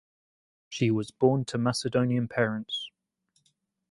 [0.67, 2.89] She was born to Macedonian parents.